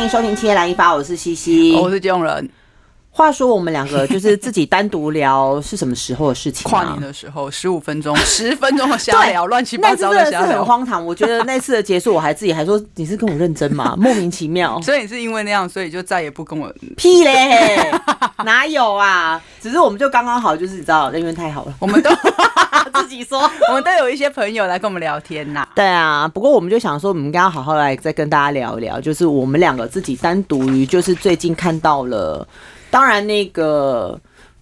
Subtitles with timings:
[0.00, 2.48] 欢迎收听《七夜来一发》，我是西西，我是金融人。
[3.20, 6.66] 话说我们两个就是自己单独聊是什么时候的事情？
[6.66, 11.04] 跨年的时候，十五分钟、 十分钟的瞎聊，乱七八糟的瞎聊，那次是很荒唐。
[11.04, 13.94] 我觉得那次的结束，我还自己还说你是跟我认真吗？
[14.00, 14.80] 莫名其妙。
[14.80, 17.78] 所以你是因为那样，所以就再也不跟我屁嘞？
[18.42, 19.38] 哪有啊？
[19.60, 22.08] 只是我们就刚刚好，就是你知道人缘太好了，我们都
[22.94, 25.68] 自己说，我们都有一些朋友来跟我们聊天呐。
[25.74, 32.48] 对啊，不过我们就想说，我们应该要好好来再跟大家聊一聊，就是我们两个自己单独于，就是最近看到了。
[32.90, 34.18] 当然，那个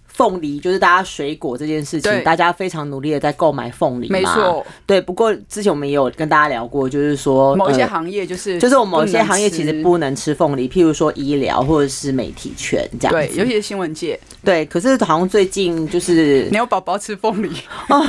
[0.07, 4.19] 凤梨就是大家水果这件事情，大家非常努力的在购买凤梨嘛。
[4.19, 4.99] 没错，对。
[4.99, 13.13] 不过之前我们也有跟大家聊过，就是说某些行业就是就是我们某些行业其实不能吃凤梨，譬如说医疗或者是媒体圈这样。
[13.13, 14.19] 对，尤其是新闻界。
[14.43, 17.49] 对，可是好像最近就是没有宝宝吃凤梨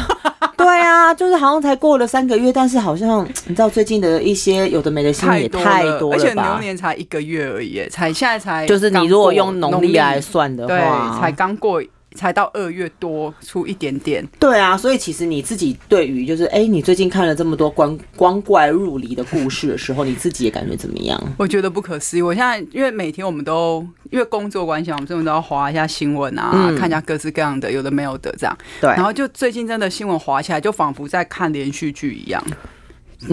[0.64, 11.82] 对啊，就是好像才过了三个月，但是好像你知道最近的一些有的没的新闻也太多了，而且牛年才一个月而已，才现在才就是你如果用农历来算的话，才刚过。
[12.14, 21.20] 才到二月多出一点点，对啊，所以其实你自己对于就是哎、欸，你最近看了这么多光光怪入离的故事的时候，你自己也感觉怎么样？
[21.38, 22.22] 我觉得不可思议。
[22.22, 28.58] 我现在因为每天我们都因为工作关系，我们这边都要划一下新闻啊，嗯、看一下各式各样的有的没有的这样。
[28.80, 32.42] 对，然后就最近真的新闻划起来，就仿佛在看连续剧一样。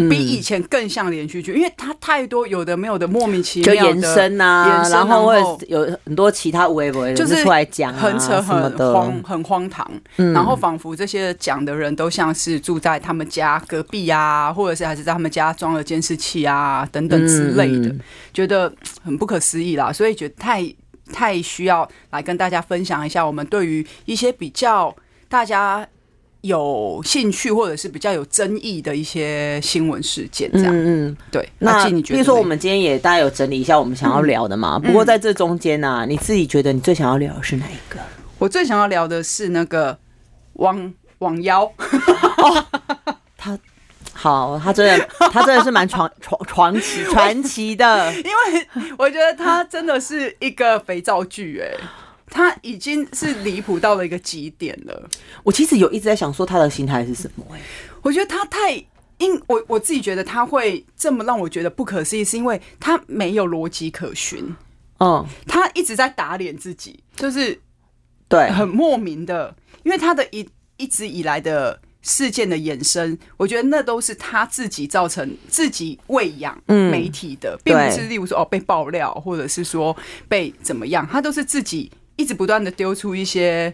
[0.10, 17.96] 比以前更像连续剧，因为它太多有的没有的莫名其妙的延伸啊，然后会有很多其他微博就是出来讲，很扯很荒很荒唐，然后仿佛这些讲的人都像是住在他们家隔壁啊，或者是还是在他们家装了监视器啊等等之类的，
[18.34, 20.64] 觉得很不可思议啦，所以觉得太
[21.14, 24.94] 太需要来跟大家分享一下我们对于一些比较
[25.30, 25.88] 大家。
[26.42, 31.50] 有兴趣或者是比较有争议的一些新闻事件，这样，嗯嗯，对。
[31.60, 34.78] 那比如说，我们今天也大概有整理一下我们想要聊的嘛。
[34.80, 38.00] 不过在这中间呢，你自己觉得你最想要聊的是哪一个？
[38.38, 39.98] 我最想要聊的是那个
[40.54, 41.64] 网网妖。
[42.38, 42.66] 哦，
[43.36, 43.58] 他
[44.14, 48.67] 好，他真的，他真的是蛮传传传奇 传奇的，因为
[48.98, 51.72] 我觉得他真的是一个肥皂剧，哎。
[52.37, 55.09] 他已经是离谱到了一个极点了。
[55.42, 57.43] 我其实有一直在想说他的心态是什么？
[57.52, 57.59] 哎，
[58.03, 58.75] 我觉得他太
[59.17, 64.55] 因我我自己觉得他会这么让我觉得不可思议，是因为他没有逻辑可循。
[64.99, 67.59] 嗯，他一直在打脸自己，就是
[68.30, 69.55] 对，很莫名的。
[69.81, 81.92] 因为他的一一直以来的事件的衍生，我觉得那都是他自己造成自己喂养媒体的，并不是例如说哦被爆料，或者是说被怎么样，他都是自己。
[82.17, 83.73] 一直不断的丢出一些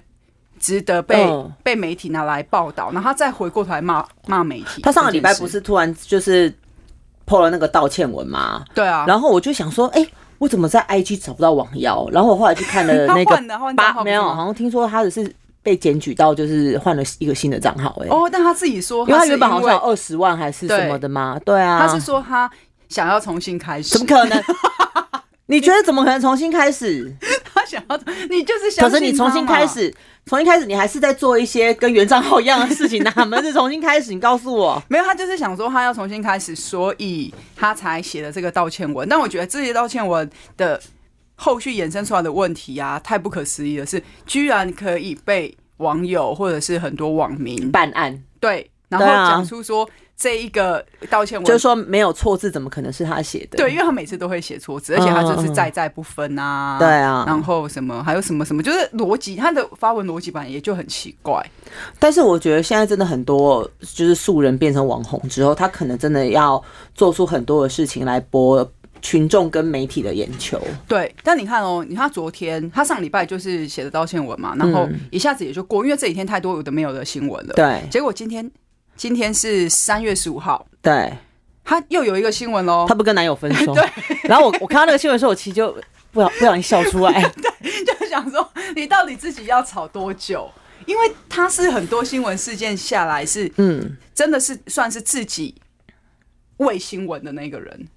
[0.59, 4.81] 值得被、嗯、被媒体拿来报道，然后他再回过头来骂骂媒体。
[4.84, 6.54] 他上个礼拜不是突然就是
[7.26, 8.64] po 了那个道歉文吗？
[8.76, 12.08] 对啊，然后我就想说，哎、欸，我怎么在 IG 找不到王妖？
[12.12, 13.42] 然后我后来去看了 那个
[13.76, 17.98] 八，没有，好像听说他只是被检举到，就是换了一个新的账号。
[18.02, 21.40] 哎，哦，但他自己说，因为他原本好像有二十万还是什么的吗？
[21.46, 22.50] 对，对啊，他是说他
[22.90, 24.44] 想要重新开始，怎么可能？
[25.48, 27.14] 你觉得怎么可能重新开始？
[27.74, 28.90] 他想要，你就是想。
[28.90, 29.94] 可是你重新开始，
[30.26, 33.04] 重新开始，你还是在做一些跟原账号一样的事情。
[33.04, 34.14] 哪门子重新开始？
[34.14, 34.82] 你告诉我。
[34.88, 39.08] 没有，他就是想说他要重新开始，所以他才写了这个道歉文。
[39.10, 40.80] 但我觉得这些道歉文的
[41.36, 48.24] 后续衍生出来的问题啊，太不可思议了，是居然可以被网友或者是很多网民办案。
[48.40, 49.90] 对，然后讲出说。
[50.16, 53.57] 这一个道歉文就是说没有错字，怎么可能是他写的？
[53.57, 56.78] 对，因为他每次都会写错字，而且他就是在在不分啊。
[56.79, 61.44] 对啊，然后什么还有什么什么，就是逻辑，他的发文逻辑版也就很奇怪。
[62.00, 66.63] 但是我觉得现在真的很多，就是素人变成网红之后，他可能真的要
[66.95, 70.62] 做出很多的事情来博群众跟媒体的眼球。
[70.88, 77.53] 对，但你看哦，你看他昨天，他上礼拜就是写的道歉文嘛，然后一下子也就过，因为这几天太多有的没有的新闻了。
[77.56, 78.50] 对，结果今天。
[78.96, 81.12] 今天是三月十五号，对，
[81.63, 83.84] 他又有一个新闻喽，他不跟男友分手， 对。
[84.24, 85.75] 然后我我看到那个新闻的时候，我其实就
[86.12, 90.50] 不想不小心笑出来， 对，就想说你到底自己要吵多久？
[90.86, 95.56] 因为他是很多新闻事件下来是，嗯，真的是算是自己
[96.57, 97.88] 为新闻的那个人，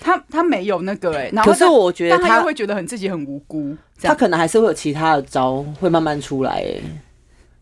[0.00, 6.82] 他他没有那个哎、欸，可是我觉得他，他会觉得很自己很无辜，他可能还是会有其他的招会慢慢出来哎、欸。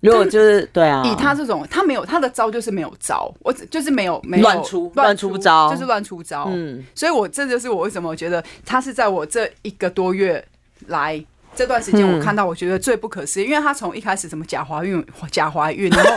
[0.04, 6.46] 如果就是对啊，以他这种，他没有他的招就是没有招，我就是没有没有乱出乱出招，就是乱出招。
[6.48, 10.44] 嗯，所以我这就是我为什么觉得他是在我这一个多月
[10.88, 11.24] 来
[11.54, 16.12] 这段时间，我看到我觉得最不可思议，因为他从一开始什么假怀孕假怀孕，然后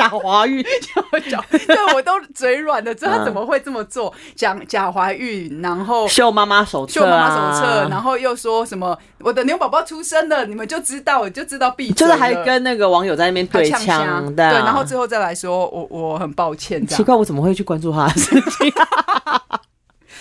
[0.00, 4.12] 假怀孕，对，我都嘴软了，知道他怎么会这么做？
[4.34, 18.72] 讲假怀孕，然后秀妈妈手册，秀妈妈手册，然后又说什么我的牛宝宝出生了，你们就知道，就知道闭嘴，就是还跟那个网友在那边对枪，对，然后最后再来说我我很抱歉，奇怪，我怎么会去关注他的事情？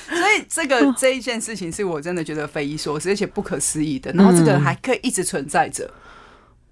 [0.09, 4.11] 所以这个 这一件事情是我真的觉得匪夷所思，而且不可思议的。
[4.13, 5.89] 然后这个还可以一直存在着。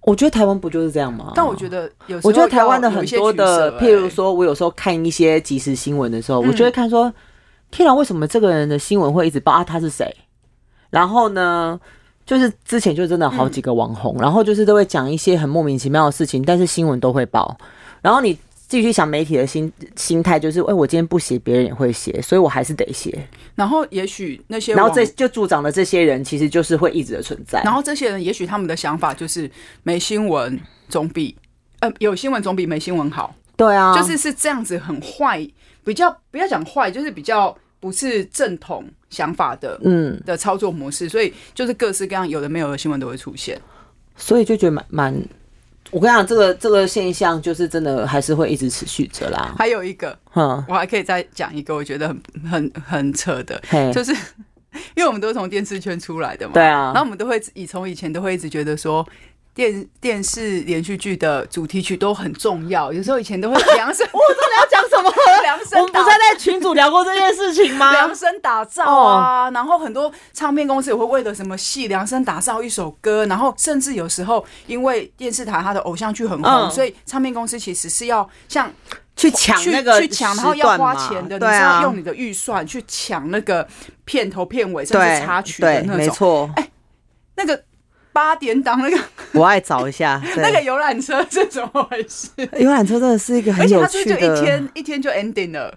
[0.07, 1.33] 我觉得台湾不就是这样吗？
[1.36, 7.13] 但我觉得有，我觉得台湾的很多的，譬如说，我有时候看一些即时新闻的时候，我就会看说，
[7.71, 9.63] 天啊，为什么这个人的新闻会一直报啊？
[9.65, 10.15] 他是谁？
[10.89, 11.77] 然后呢，
[12.25, 17.57] 就是之前就真的好几个网红，然后就是都会讲一些很莫名其妙的事情，但是新闻都会报。
[18.01, 18.38] 然后你。
[18.68, 23.18] 继续想媒体的心心态就是，哎，我今天不写，别人也会写，所以我还是得写。
[23.56, 27.62] 然后也许那些，然后这就助长了这些人，其实就是会一直的存在。
[27.64, 29.50] 然后这些人，也许他们的想法就是，
[29.84, 30.60] 没新闻
[30.90, 31.34] 总比
[31.80, 33.34] 呃有新闻总比没新闻好。
[33.56, 35.50] 对啊，就是是这样子，很坏，
[35.86, 41.08] 比较不要讲坏，就是比较不是正统想法的，嗯的操作模式。
[41.08, 43.58] 所以就是各式各样有的没有的新闻都会出现，
[44.18, 45.25] 所以就觉得蛮蛮。
[45.92, 49.54] 我跟你讲，这个这个现象就是真的还是会一直持续着啦。
[49.57, 53.62] 还有一个，嗯，我还可以再讲一个，我觉得很很很扯的，
[53.94, 54.12] 就是
[54.95, 59.07] 因为我们都是从电视圈出来的嘛，对啊，然后我们都会以从以前都会一直觉得说。
[59.57, 64.06] 电电视连续剧的主题曲都很重要，有时候以前都会量身。
[64.13, 65.12] 我知道你要讲什么？
[65.42, 65.80] 量身。
[65.80, 67.92] 我们不是在群组聊过这件事情吗？
[67.92, 78.71] 量身打造啊，然后很多唱片公司也会为了什么戏量身打造一首歌，然后甚至有时候因为电视台它的偶像剧很红，所以唱片公司其实是要像
[79.15, 83.68] 去抢那个去抢，然后要花钱的，你是要用你的预算去抢那个
[84.06, 85.98] 片头片尾甚至插曲的那种。
[85.98, 86.48] 没错。
[86.57, 86.69] 哎，
[87.36, 87.63] 那个。
[88.18, 88.98] 八点档那个，
[89.34, 92.30] 我爱找一下 那个游览车是怎么回事？
[92.58, 95.72] 游览车真的是一个很有趣的，而且它就一天一天就 ending 了，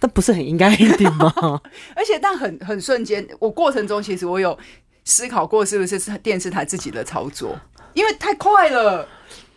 [0.00, 1.32] 但不是很应该 ending 吗？
[1.94, 4.58] 而且但很很瞬间，我过程中其实我有
[5.04, 7.56] 思考过是不是是电视台自己的操作，
[7.94, 9.06] 因为太快了。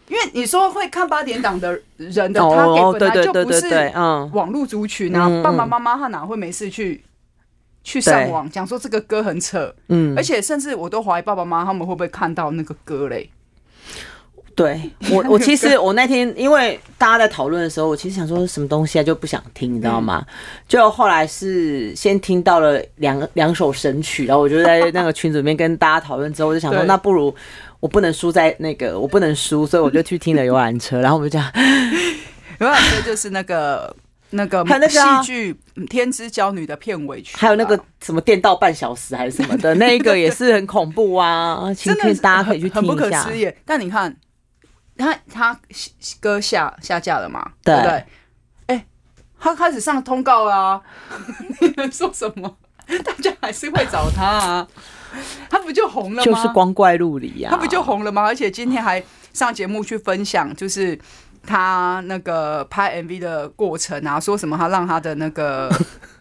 [0.08, 7.04] 因为你说会看八点档的人的，他本来就不是嗯网络族群啊，爸爸妈妈他哪会没事去？
[7.90, 13.28] 去上网讲说这个歌很扯，嗯，而且甚至我都怀疑爸爸妈妈他们会不会看到那个歌嘞？
[14.56, 20.24] 对我，我其实 我那天因为大家在讨论的时候，我其实想说什么东西啊就不想听，你知道吗？
[20.68, 27.34] 就后来是先听到了两两首神曲，然后我就在那个群组里面跟大家讨论之后，我就想说那不如
[27.80, 31.52] 我不能输在那个我不能输，所以我就去听了游览车，然后我们就讲
[32.60, 33.96] 游览车就是那个。
[34.32, 35.54] 那个戏剧
[35.88, 41.74] 《天之娇女》的片尾曲，还有那个什么电到半小时还是什么的， 那一个也是很恐怖啊！
[41.74, 42.92] 真的，大家可以去听一下。
[42.92, 43.52] 很不可思议。
[43.66, 44.16] 但你看，
[44.98, 45.60] 他他
[46.20, 47.54] 歌下下架了嘛？
[47.64, 48.06] 对不对？
[48.68, 48.86] 哎，
[49.40, 50.80] 他开始上通告啦！
[51.62, 52.56] 你 能说什么？
[53.04, 54.68] 大家还是会找他啊？
[55.50, 56.24] 他不就红了吗？
[56.24, 57.50] 就是光怪陆离呀！
[57.50, 58.22] 他不就红了吗？
[58.24, 59.04] 而且今天还
[59.34, 61.00] 上节目去分享，就是。
[61.46, 65.70] 他那个拍 MV 的过程啊，说什么他让他的那个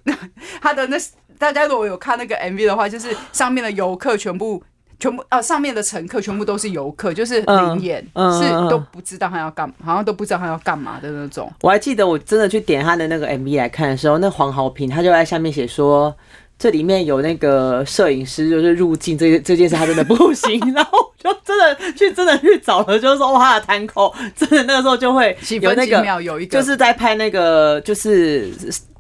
[0.63, 0.97] 他的那
[1.39, 4.63] 大家如果有看那个 MV 的话，就是上面的游客全部
[4.99, 11.53] 全部啊，上面的乘客全部都是游客，就是临演，嗯、是都不知道他要干，好像都不知道他要干嘛的那种。
[11.61, 16.15] 我还记得我真的去点他的那个 MV 来看的时候，那黄豪平他就在下面写说。
[16.61, 20.59] 这里面有那个摄影师，就是入镜这这件事，他真的不行。
[20.75, 28.49] 然后就真的去真的去找了，就是说哇，他的摊口真的那个时候就会有那个有一个，就是在拍那个就是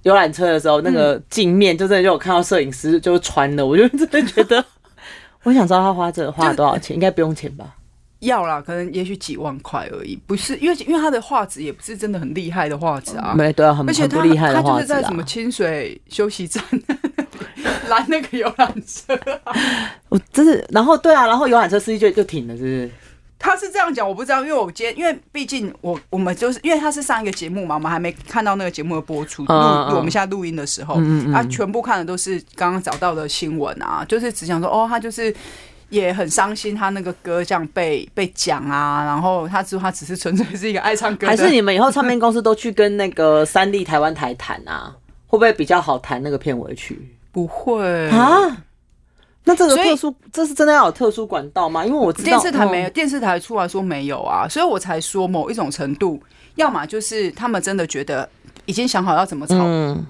[0.02, 4.64] 游览车的时候，那个镜面就真的就有看到摄影师就穿的，我就真的觉得，
[5.44, 7.66] 我想知道他花这花了多少钱，应该不用钱吧？
[8.20, 16.62] 要啦，可能也许几万块而已，不是因为因为他的画质也不是真的很厉害的画质啊，没对啊，很而且他很不厉害的画质啊，他就是在什么清水休息站。
[17.88, 19.18] 拦那个游览车，
[20.10, 22.90] 我真是，然后对啊，然后游览车司机就就停了，是不是？
[23.38, 31.00] 他是这样讲，我不知道，因为我今天，因为毕竟我我们就是因为他是上一个节目嘛，我们还没看到那个节目的播出录，我们现在录音的时候，
[31.32, 35.34] 他全部看的都是刚刚找到的新闻啊，就是只想说，哦，他就是
[35.90, 44.94] 也很伤心，他那个歌这样被被讲啊，然后他说他只是纯粹是一个爱唱歌，还是你们以后唱片公司都去跟那个三立台湾台谈啊，
[45.26, 47.16] 会不会比较好谈那个片尾曲？
[47.32, 48.64] 不会啊？
[49.44, 51.82] 那这个特殊，这是真的要有特殊管道吗？
[51.84, 56.20] 因为我知道电视台没有，电视台出来说没有啊，所以我才说某一种程度，
[56.56, 58.28] 要么就是他们真的觉得
[58.68, 59.56] 已经想好要怎么操，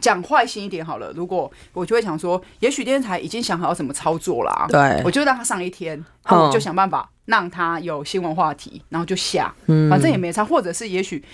[0.00, 1.11] 讲坏心一点好了。
[1.15, 5.97] 如果我就会想说，也许电视台已经想好要怎么操作啦，对，我就让他上一天，
[6.27, 9.55] 然后我就想办法让他有新闻话题，然后就下，
[9.88, 11.25] 反正也没差，或者是也许。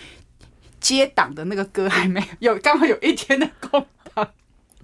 [0.81, 4.28] 接档的那个歌还没有，刚好有一天的空档。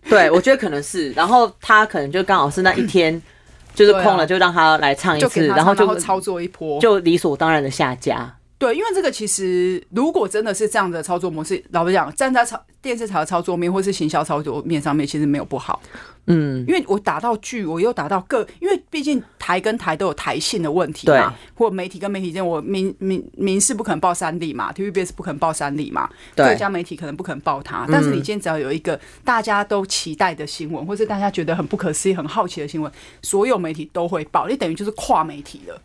[0.08, 3.20] 对，我觉得可能是，然后他可能就刚好是那一天
[3.76, 8.34] 就是空了，就让他来唱一次，然后就操作一波，就理所当然的下架。
[8.60, 15.80] 对，因为这个其实如果真的是这样的操作模式，老实讲，站在操电视台的操作面或是行销操作面上面，其实没有不好。
[16.26, 27.86] 嗯，因为我打到剧，我又打到各，因为毕竟台跟台都有台性的问题嘛，或媒体跟媒体间，我民民民视不可能报三立嘛，TVBS 不可能报三立嘛，各家媒体可能不可能报它。
[27.90, 35.80] 但是你今天只要有一个大家都期待的新闻，或是大家觉得很不可思议、很好奇的新闻，所有媒体都会报，你等于就是跨媒体了，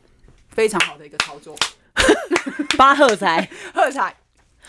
[0.50, 1.56] 非常好的一个操作。
[2.78, 4.16] 八喝彩，喝彩，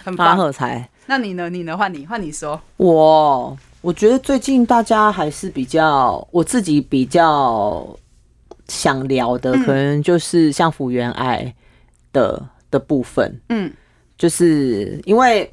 [0.04, 0.88] 很八喝彩。
[1.06, 1.48] 那你呢？
[1.50, 1.76] 你呢？
[1.76, 2.60] 换你，换你说。
[2.76, 7.88] 我我觉得最近大家还是比较，我自己比较
[8.68, 11.54] 想聊的，可能就是像福原爱
[12.12, 13.40] 的的部分。
[13.48, 13.72] 嗯，
[14.18, 15.52] 就是因为。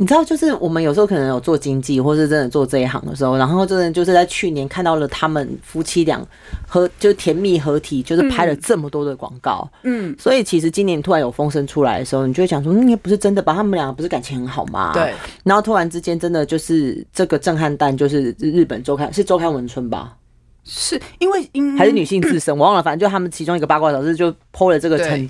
[0.00, 6.18] 你知道，就是我们有时候可能有做经济，或是真的做这一行的时候，然后真的就是在去年看到了他们夫妻俩
[6.66, 13.52] 和就甜蜜合体，就是拍了这么多的广告，嗯，所以其实今年突然有风声出来的时候，你就会想说，那也不是真的吧？
[13.52, 14.94] 他们两个不是感情很好吗？
[14.94, 15.12] 对。
[15.44, 20.16] 然后突然之间，真的就是这个震撼弹，就是日本周刊是周刊文春吧？
[20.64, 25.28] 是因为因还是女性自身，我忘了，反正就他们其中一个八卦杂志就 PO 了这个很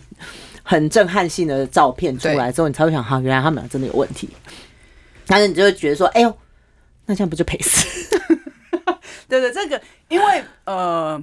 [0.70, 4.28] 很震撼性的照片出来之后，你才会想，哈，原来他们俩真的有问题。
[5.26, 6.32] 但是你就会觉得说，哎呦，
[7.06, 7.84] 那这样不就赔死？
[9.26, 11.20] 对对，这个因为呃，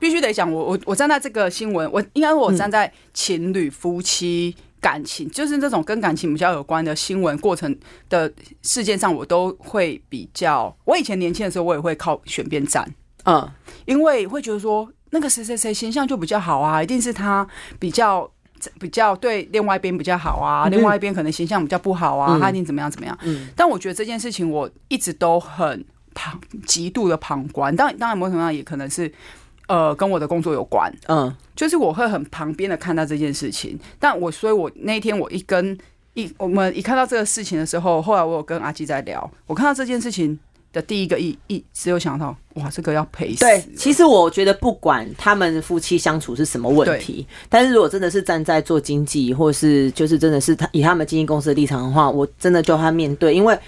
[0.00, 7.78] 必须得讲，我我我站在这个新闻，我应该我站在情侣、夫妻感情，就是这种跟感情比较有关的新闻过程
[8.08, 10.76] 的事件上，我都会比较。
[10.84, 12.92] 我以前年轻的时候，我也会靠选边站，
[13.26, 13.48] 嗯，
[13.84, 17.46] 因为会觉得说，那个谁谁谁形象就比较好啊，一定是他
[17.78, 18.28] 比较。
[18.78, 23.16] 比较对另外一边比较好啊，另外一边可能形象比较不好啊，嗯、他一定怎么样怎么样。
[23.22, 25.84] 嗯，但我觉得这件事情我一直都很
[26.14, 27.74] 旁极度的旁观。
[27.74, 29.10] 当然，当然某种程度上也可能是
[29.66, 30.92] 呃跟我的工作有关。
[31.08, 33.78] 嗯，就是我会很旁边的看到这件事情。
[33.98, 35.76] 但我所以，我那天我一跟
[36.14, 40.38] 一我们一看到这个事情的时候，后来我有跟阿基在聊，我看到这件事情。
[40.72, 43.40] 的第一个意意只有想到哇，这个要赔死。
[43.40, 53.58] 对，其实我觉得不管他们夫妻相处是什么问题，但是如果真的是站在做经纪，或是就是真的是他以他们经纪公司的立场的话，我真的就他面对，因为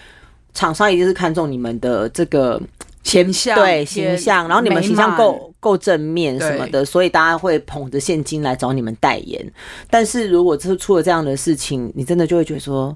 [0.52, 2.61] 厂商一定是看中你们的这个
[3.02, 9.52] 形象，对形象，然后你们形象够够正面什么的，所以大家会捧着现金来找你们代言。
[9.88, 12.95] 但是如果是出了这样的事情，你真的就会觉得说，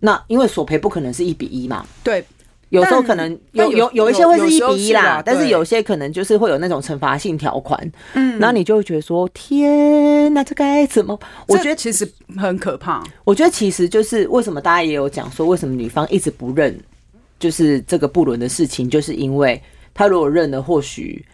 [0.00, 2.22] 那因为索赔不可能是一比一嘛，对。
[2.70, 11.18] 有时候可能有有有一些会是一比一啦，但是有些可能就是会有那种惩罚性条款，嗯，然后你就会觉得说天，哪这该怎么？
[11.46, 13.02] 我觉得其实很可怕。
[13.24, 16.78] 我觉得其实就是为什么大家也有讲说，为什么女方一直不认，
[17.38, 19.60] 就是这个不伦的事情，就是因为
[19.94, 21.24] 她如果认了，或许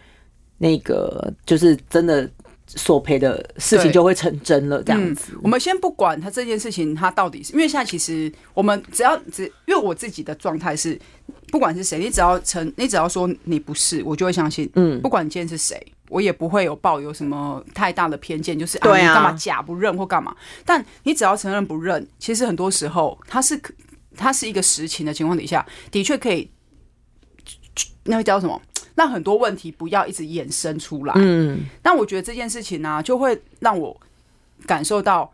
[0.57, 2.29] 那个就是真的。
[2.67, 5.33] 索赔的事情就会成真了，这样子。
[5.33, 10.99] 嗯，我们先不管他这件事情，他到底是因为现在其实我们只要只因为我自己的状态是，
[11.55, 14.69] 不管是谁，你只要承，你只要说你不是，我就会相信。
[14.75, 20.35] 嗯，不管你今天是谁，我也不会有抱有什么太大的偏见，就是啊，你干嘛假不认或干嘛？
[20.65, 23.57] 但你只要承认不认，其实很多时候它是
[24.17, 26.51] 它是一个实情的情况底下，的确可以，
[28.03, 28.61] 那个叫什么？
[28.95, 31.13] 让很多问题不要一直衍生出来。
[31.15, 33.97] 嗯，但我觉得这件事情呢、啊，就会让我
[34.65, 35.31] 感受到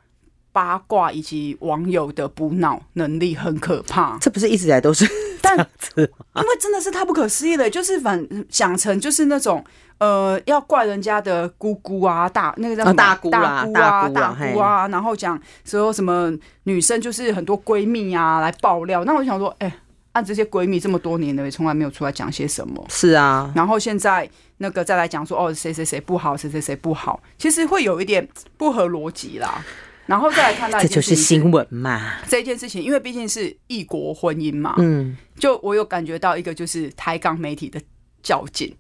[0.52, 4.20] 八卦以及网友的补脑能力很可怕。
[4.20, 5.10] 这不是一直以来都是
[5.58, 9.64] 因为真的是太不可思议了，就是反讲成就是那种
[9.98, 16.32] 呃，要怪人家的姑姑啊，大那个叫什么大姑啊，大姑啊，大姑啊，然后讲说什么
[16.64, 19.04] 女生就是很多闺蜜啊来爆料。
[19.06, 19.74] 那我就想说，哎、欸。
[20.14, 22.86] 按这些闺蜜这么多年了，也从来没有出来讲些什么。
[22.90, 28.28] 是啊，然后现在那个再来讲说，哦，谁谁谁不好，谁谁谁不好，其实会有一点
[28.58, 29.64] 不合逻辑啦。
[30.06, 37.80] 然后再来看到这就是新闻嘛，这件事情，因为毕竟是异国婚姻嘛，嗯，就我有感觉到一个就是台港媒体的
[38.22, 38.76] 较劲，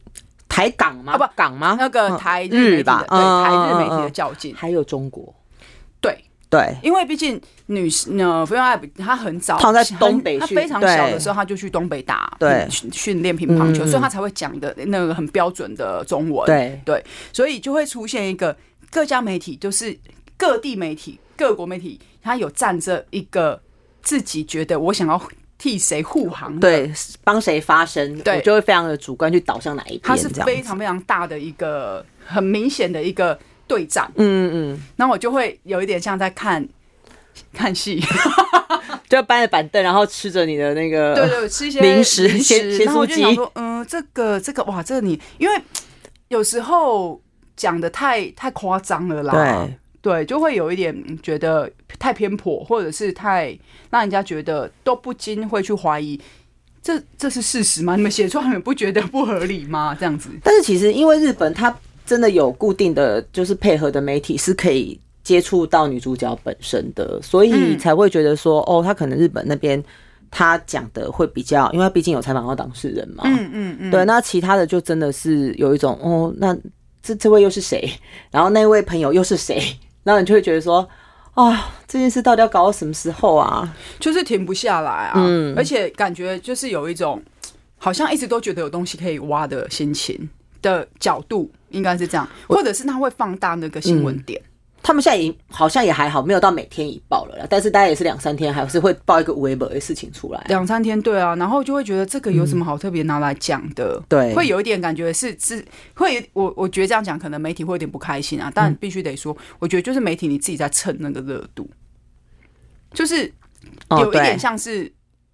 [0.50, 1.13] 台港吗？
[1.13, 1.78] 啊不，港吗？
[1.80, 5.34] 那个台日吧，对，台日媒体的较劲，还有中国，
[6.00, 6.18] 对。
[6.50, 12.68] 对，因为毕竟女呃，福原爱她很早，她在东北，她非常小的时候，她就去东北打对。
[12.70, 16.46] 训练乒乓球，所以她才会讲的那个很标准的中文。
[16.46, 16.82] 对。
[16.84, 17.01] 对，
[17.32, 18.54] 所以就会出现一个
[18.92, 19.98] 各家媒体，就是
[20.41, 23.62] 各地媒体、各国媒体，他有站着一个
[24.01, 25.21] 自己觉得我想要
[25.60, 26.91] 替谁护航，对，
[27.24, 30.01] 帮谁发声，对，我就会非常的主观去导向哪一边。
[30.01, 33.39] 它是非常非常大的一个很明显的一个。
[33.67, 36.67] 对战，嗯嗯，那我就会有一点像在看
[37.53, 38.03] 看戏，
[39.07, 45.55] 就要搬着板凳，然后吃着你的那个对对，吃一些零食，零食，然后我就想说，嗯，这个这个哇，这个你因为
[46.27, 47.21] 有时候
[47.55, 53.58] 讲的太太夸张了啦，对对，就会有一点觉得太偏颇，或者是太
[53.89, 56.20] 让人家觉得都不禁会去怀疑，
[56.81, 57.96] 这这是事实吗？
[57.96, 59.96] 你们写出来，你们不觉得不合理吗？
[60.00, 65.00] 这样子，但是其实因为日本它真的有固定的就是配合的媒体是可以。
[65.24, 69.81] 接触到女主角本身的，所以才会觉得说，嗯、哦，他可能日本那边
[70.31, 73.24] 他讲的会比较，因为他毕竟有采访到当事人嘛。
[73.27, 73.91] 嗯嗯嗯。
[73.91, 76.58] 对，那其他的就真的是有一种，哦，那
[77.03, 77.88] 这这位又是谁？
[78.31, 79.62] 然后那位朋友又是谁？
[80.03, 80.88] 然后你就会觉得说，
[81.34, 83.75] 啊，这件事到底要搞到什么时候啊？
[84.00, 85.13] 就是停不下来啊。
[85.15, 85.53] 嗯。
[85.55, 87.22] 而且感觉就是有一种，
[87.77, 90.29] 好像一直都觉得有东西可以挖的心情
[90.62, 94.41] 的角度，应该是这样，或者是他会放大那个新闻点。
[94.43, 94.50] 嗯
[94.83, 100.43] 他们现在已好像也还好，没有到每天一报了啦，但是大概也是两三天，还是会报一个微博的事情出来。
[100.47, 103.97] 两三天，对啊，然后就会觉得这个有什么好特别拿来讲的？
[103.97, 111.69] 嗯、对，会有一点感觉是是会，我我觉得这样讲可能媒体会有点不开心啊，但必须得说，我觉得就是媒体你自己在蹭那个热度，
[112.93, 113.31] 就是
[113.91, 114.91] 有一点像是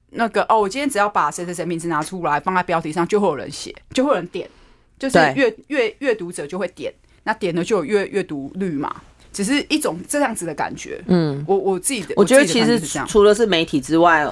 [0.10, 4.50] 那个哦，哦，我今天只要把谁谁谁名字拿出来放在标题上，就会有人写，就会有人点，
[5.00, 8.94] 就是阅阅阅读者就会点，那点了就有阅阅读率嘛。
[9.38, 14.28] 只是一种这样子的感觉，嗯，我我自己的，我觉得其实除了是媒体之外，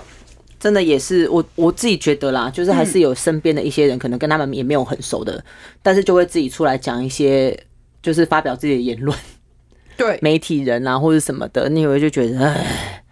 [0.60, 5.46] 真的也是我我自己觉得啦，就是还是有身边的一些人，可能跟他们也没有很熟的，
[5.84, 7.56] 但是就会自己出来讲一些，
[8.02, 9.16] 就是发表自己的言论，
[9.96, 13.04] 对，媒体人啊或者什么的，你以为就觉得，哎，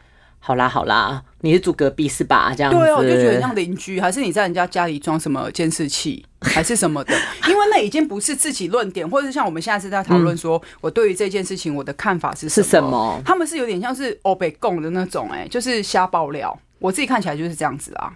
[0.46, 1.24] 好啦好啦。
[1.40, 2.54] 你是住隔壁是吧？
[2.56, 7.14] 这样子对啊，我就觉得像邻居，还是你在人家家里装什么监视器， 还是什么的？
[7.48, 12.64] 因为那已经不是自己论点，或者是像我们现在是在讨论说，我对于这件事情我的看法是什么？
[12.64, 13.22] 是什么？
[13.26, 16.58] 他们是有点像是欧北共的那种，哎，就是瞎爆料。
[16.80, 18.12] 我自己看起来就是这样子啊，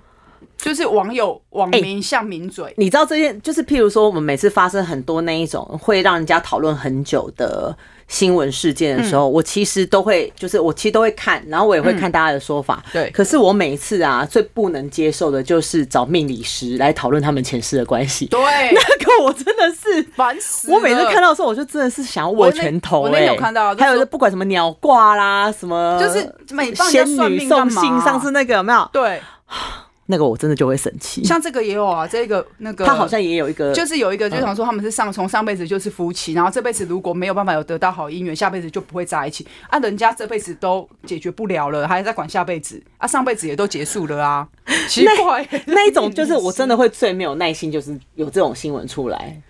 [0.58, 2.74] 就是网友网民像名嘴。
[2.78, 7.78] 你知道这件就是，譬如说，我们每次发生很多那一种会让人家讨论很久的。
[8.08, 12.82] 新闻事件的时候，嗯、我其实都会，就是我其实都会看，然后我也会看大家的说法。
[12.88, 18.26] 嗯、对，可是我每一次啊，最不能接受的就是找命理师来讨论他们前世的关系。
[18.28, 20.72] 对， 那个我真的是烦死。
[20.72, 23.04] 我每次看到的时候，我就真的是想要握拳头、欸。
[23.04, 28.90] 我那天有看到，还有不管什么鸟卦啦，什么就是每仙女送信，上次那个有没有？
[28.94, 29.22] 对。
[30.10, 39.78] 那个我真的就会生气，像这个也有啊，这个那个他好像也有一个，就是有一个，就想说他们是上从上辈子就是夫妻，然后这辈子如果没有办法有得到好姻缘，下辈子就不会在一起啊。
[39.80, 43.06] 人家这辈子都解决不了了，还在管下辈子啊？
[43.06, 44.48] 上辈子也都结束了啊，
[44.88, 49.42] 奇怪， 那一种就是我真的会最没有耐心，就是有这种新闻出来，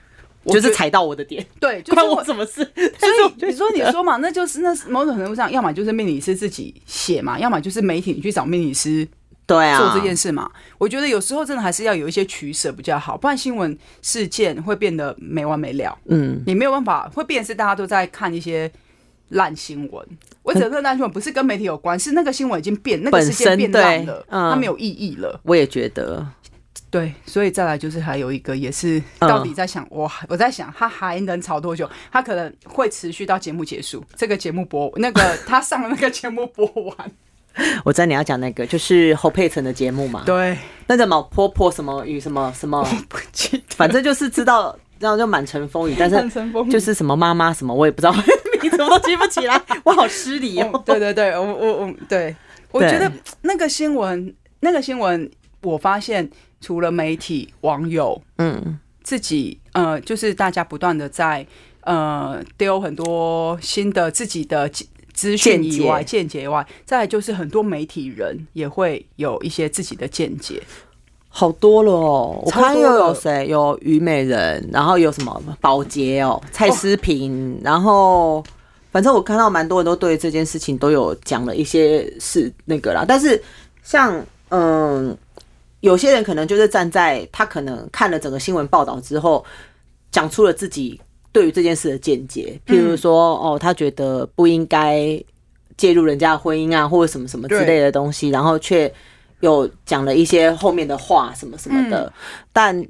[0.48, 2.56] 就是踩到我的点，对， 关我什么事？
[2.74, 9.08] 所以 你说你说嘛，那就是那某种程度上，要么就是命理师自己写嘛，要么就是媒体你去找命理师。
[9.48, 15.98] 对啊，做这件事嘛，我觉得有时候真的还是要有一些取舍比较好，不然新闻事件会变得没完没了。
[16.10, 18.70] 嗯，你没有办法会变成是大家都在看一些
[19.30, 20.06] 烂新闻。
[20.44, 25.40] 我觉得烂新闻不是跟媒体有关，是那个新闻已经变，那个事件变烂了，它没有意义了。
[25.44, 26.28] 我也觉得，
[26.90, 31.90] 对，所以再来就是还有一个也是到底在想，我我在想他还能吵多久？
[32.12, 37.12] 他可能会持续到节目结束，这个节目播那个他上的那个节目播完。
[37.84, 40.24] 我知道你要讲那个，就是侯佩岑的节目嘛。
[40.26, 42.86] 对，那个毛婆婆什么雨什么什么，
[43.70, 48.14] 反正就是知道，然后就满城风雨，但是就是什么妈妈什么，我也不知道
[48.62, 50.84] 名字，我都记不起来， 我好失礼哦。
[50.86, 52.36] 对对对，我我我，对，
[52.72, 55.30] 我觉得那个新闻，那个新闻，
[55.62, 56.30] 我发现
[56.62, 61.46] 除了媒体、网友，嗯，自己呃，就是大家不断的在
[61.82, 64.70] 呃丢很多新的自己的。
[65.18, 70.62] 资讯以外，见解以外，再来就是很多媒体人也会有一些自己的见解，
[71.28, 72.40] 好多了哦。
[72.46, 73.48] 我看又有谁？
[73.48, 78.44] 有虞美人，然后有什么保洁哦，蔡诗萍，然后
[78.92, 83.04] 反正我看到蛮多人都对这件事情都有讲了一些事那个啦。
[83.08, 83.42] 但是
[83.82, 85.18] 像嗯，
[85.80, 89.44] 有些人可能就是站在他可能看了整个新闻报道之后，
[90.12, 91.02] 讲出了自己。
[91.32, 95.22] 对于这件事的见解，譬如说，哦，他觉得不应该
[95.76, 98.92] 介入人家的婚姻啊，或者什么什么之类的东西，然后却
[99.42, 102.12] 又讲了一些后面的话，什么什么的。
[102.52, 102.84] 但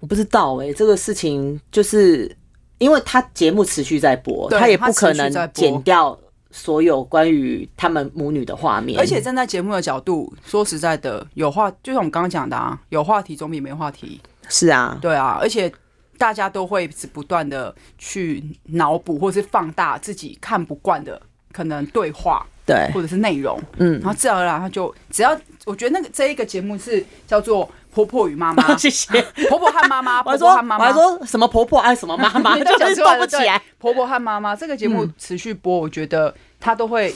[0.00, 2.30] 我不知道哎，这个事情就是
[2.76, 6.18] 因为他节目持续在播，他也不可能剪掉
[6.50, 8.98] 所有关于他们母女的画面。
[8.98, 14.20] 而且站在节目的角度，说实在的，有话就像我们刚刚讲的啊，有话题总比没话题。
[14.50, 15.72] 是啊，对啊，而且。
[16.20, 21.18] 大家都会是不断的去脑补，或是放大自己看不惯的
[21.50, 29.08] 可能对话，对，或者是内容，嗯，然后自然而然他就只要我觉得那个这一个节目是叫做婆婆与妈妈， 谢谢。
[29.48, 33.36] 婆婆和妈妈， 婆婆和妈妈，我说什么婆婆爱什么妈妈， 就是对不起。
[33.38, 37.14] 来，婆婆和妈妈这个节目持续播，我觉得它都会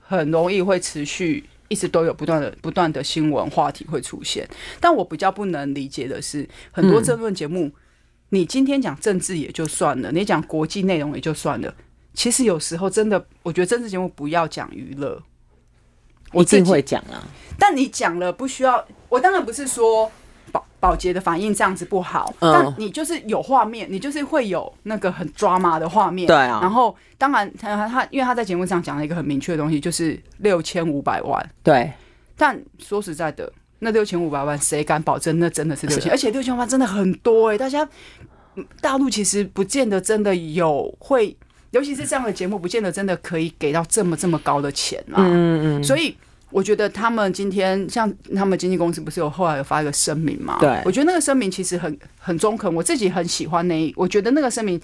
[0.00, 1.44] 很很容易会持续。
[1.68, 7.68] 一直都有不断的不断的新闻话题会出现，但我比较不能理解的是，很多争论节目，
[8.28, 11.74] 你今天讲政治也就算了，你讲国际内容也就算了，
[12.14, 15.22] 其实有时候真的，我觉得政治节目不要讲娱乐，
[16.32, 17.22] 我自己会讲啊，
[17.58, 20.10] 但你讲了不需要，我当然不是说。
[20.78, 26.28] 保洁的反应这样子不好，嗯、但你就是有画面，你就是会有那个很抓马的画面。
[26.28, 31.50] 对啊，然后当然他他因为他在节目上讲了一个很明确的东西，就是六千五百万。
[31.62, 31.90] 对，
[32.36, 36.10] 但说实在的，那六千五百万谁敢保证那真的是六千？
[36.10, 37.88] 而且六千万真的很多哎、欸，大家
[38.80, 41.36] 大陆其实不见得真的有会，
[41.70, 45.16] 尤其是这样的节目，不见得真的可以给到这么这么高的钱啊。
[45.18, 46.16] 嗯嗯，所以。
[46.50, 50.56] 我觉得他们今天像他们经纪公司不是有后来有发一个声明嘛？
[50.60, 54.80] 对，我觉得那个声明其实很很中肯，我自己很喜欢那一，我觉得那个声明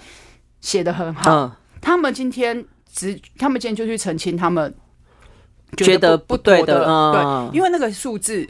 [0.59, 1.31] 写的很好。
[1.31, 1.51] 嗯、
[1.81, 4.71] 他们今天只，他们今天就去澄清，他们
[5.77, 8.47] 觉得不对的，嗯、对，因为那个数字，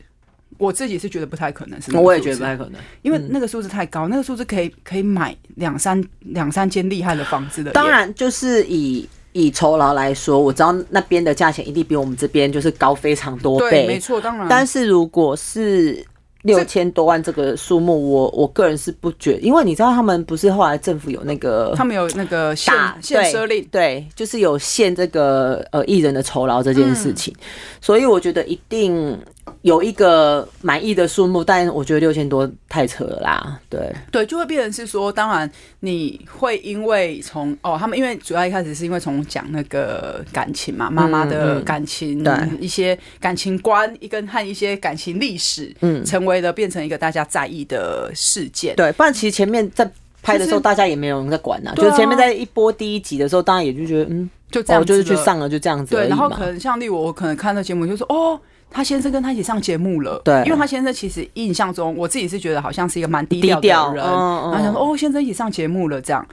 [0.63, 7.71] 我自己是觉得不太可能，是我也觉得不太可能，因为那个数字太高，那个数字可以可以买两三两三间厉害的房子的。
[7.71, 9.07] 当然，就是以。
[9.35, 14.45] 以酬劳来说，我知道那边的价钱一定比我们这边就是高非常多倍，没错，当然。
[14.47, 16.05] 但是如果是
[16.43, 22.71] 六千多万这个数目，我我个人是不觉得，因为你知道他们不是后来政府有那个，他们有那个限
[23.01, 27.43] 限设令，对，就是有限这个呃艺人的酬劳这件事情，嗯、
[27.81, 29.17] 所以我觉得一定。
[29.61, 33.59] 有一个满意的数目，但我觉得六千多太扯了啦。
[33.69, 48.75] 对对，就会变成是说，当然你会因为从哦，他们因为主要一开始是因为从讲那个感情嘛，妈妈的感情，对、嗯、一些感情观，一跟和一些感情历史，嗯，成为了变成一个大家在意的事件。
[48.75, 49.89] 对，不然其实前面在
[50.21, 55.95] 拍的时候，大家也没有人在管呐、啊，就是前面在一播第一集的时候，当然也就觉得嗯，就这样、哦，就是去上了，就这样子。
[55.95, 58.39] 对，然后可能像例如我可能看到节目，就说哦。
[58.73, 64.11] 他先生跟他一起上节目了，对，因为他先生其实印象中，我自己是觉得好像是一个蛮低调的人，嗯
[64.45, 66.27] 嗯、然后想说哦，先生一起上节目了这样，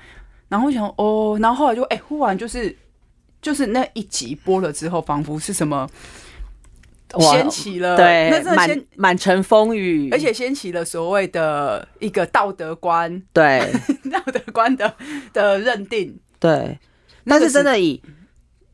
[0.49, 2.75] 然后我想哦，然后后来就哎、欸，忽然就是
[3.43, 5.87] 就是那一集播了之后，仿佛是什么
[7.19, 13.71] 掀起了，对，那满满城风雨，而且掀起了所谓的一个道德观，对，
[14.11, 14.95] 道德观的
[15.33, 16.79] 的认定，对，
[17.27, 18.03] 但是真的以。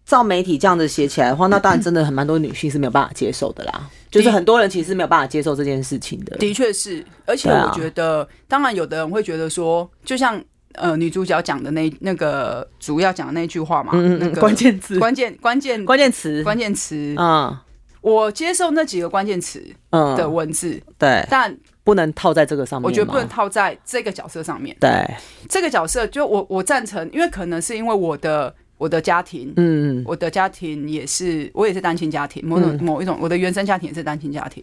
[0.06, 3.90] 照媒体这样子写起来的话，那当然真的很蛮多女性是没有办法接受的啦。
[4.08, 6.36] 就是很多人其实是没有办法接受这件事情的。
[6.38, 10.40] 的确是，而且我觉得，当然有的人会觉得说，就像
[10.74, 17.64] 呃女主角讲的那那个主要讲的那句话嘛，嗯嗯，关键词，关键关键关键词，关键词啊，
[18.00, 22.86] 我接受那几个关键词的文字，对，但不能套在这个上面。
[22.86, 24.74] 我觉得不能套在这个角色上面。
[24.80, 25.04] 对，
[25.48, 28.54] 这个角色就我我赞成，因为可能是因为我的。
[28.78, 34.62] 我的家庭，嗯，我的家庭也是，我也是单亲家庭，某种某一种，我的原生家庭也是单亲家庭。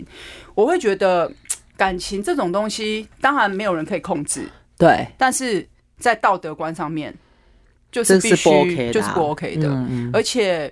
[0.54, 1.32] 我会觉得
[1.76, 4.47] 感情这种东西，当然没有人可以控制，
[4.78, 7.13] 对，但是在道德观上面，
[7.91, 9.69] 就是必须就是不 OK 的，
[10.13, 10.71] 而且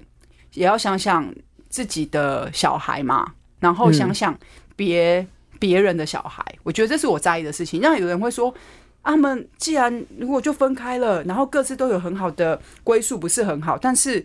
[0.54, 1.34] 也要想想
[1.67, 4.38] 自己的小孩嘛，然后想想
[4.75, 5.25] 别
[5.58, 7.82] 别人的小孩，我觉得这是我在意的事情。
[7.82, 8.54] 让有人会说。
[9.03, 13.77] 他们既然如果就分开了，然后各自都有很好的归宿，不是很好。
[13.77, 14.23] 但是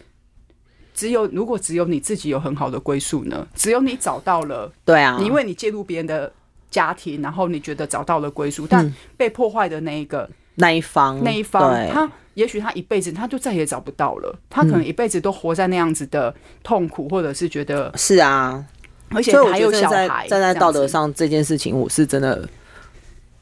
[0.94, 3.46] 只有如果只有你自己有很好的归宿呢？
[3.54, 6.32] 只有你找到了，对啊，因为你介入别人的
[6.70, 18.64] 家庭，然后你觉得找到了归宿，但被破坏的那一个那一方那一方，他也许他一辈子他就再也找不到了，他可能一辈子都活在那样子的痛苦，或者是觉得是啊，
[19.08, 22.46] 而且还有小孩站在道德上这件事情，我是真的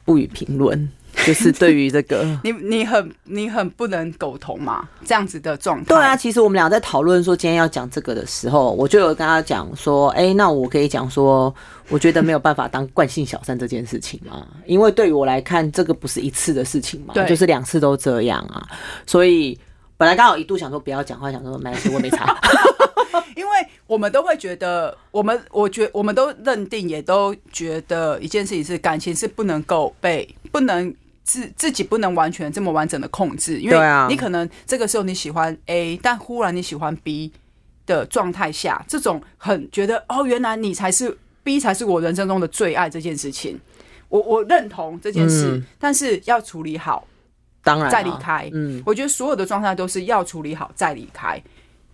[0.05, 0.89] 不予评论。
[1.25, 5.85] 就是对于这个， 你你很你很不能苟同嘛，这样子的状态。
[5.85, 11.53] 对啊，其实我们俩在讨论说今天要讲这个的时候，我就有跟他讲说，哎、欸，那我可以讲说，
[11.89, 18.67] 我觉得没有办法当惯性小三这件事情嘛，因为对于我来看，这个不是一次的事情嘛，对就是两次都这样啊。
[19.07, 19.57] 所以
[19.97, 22.37] 本来刚好一度想说不要讲话，想说没关系，我没查。
[23.35, 23.51] 因为
[23.87, 30.93] 我们都会觉得，我们我觉我们都认定，也都觉得一件事情是感情是不能够被不能。
[31.25, 37.33] 自自己不能完全这么完整的控制，因为你可能这个时候你喜欢 A，但忽然你喜欢 B
[37.87, 43.59] 的状态下，这种很觉得哦，原来你才是 B 才是我人生中的最爱这件事情，
[44.07, 47.07] 我我认同这件事，嗯、但是要处理好，
[47.63, 48.47] 当然再离开。
[48.53, 51.41] 嗯，我觉得所有的状态都是要处理好再离开。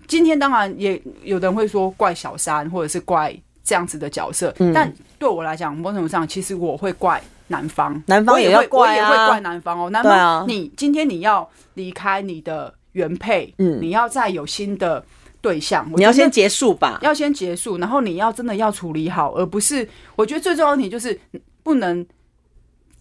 [0.07, 9.89] 今天当然也有人会说怪小三，或者是怪这样子的角色，嗯、但对我来讲，某种程度上，其实我会怪男方，男方也要怪、啊、我也会怪男方哦。
[9.91, 15.05] 男方，你今天你要离开你的原配，嗯，你要再有新的
[15.39, 21.19] 对象，你要先结束吧，要先结束，然后你要真的要处理好，而不是我觉得最重要的问题就是
[21.61, 22.03] 不能